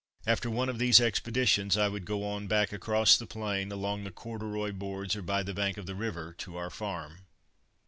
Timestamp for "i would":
1.77-2.05